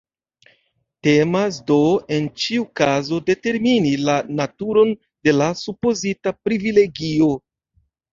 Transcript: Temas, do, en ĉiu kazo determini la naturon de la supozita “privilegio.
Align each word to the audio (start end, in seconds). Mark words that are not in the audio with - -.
Temas, 1.07 1.57
do, 1.67 1.75
en 2.15 2.23
ĉiu 2.43 2.63
kazo 2.81 3.19
determini 3.27 3.91
la 4.07 4.15
naturon 4.39 4.95
de 5.29 5.35
la 5.37 5.51
supozita 5.61 6.35
“privilegio. 6.49 7.29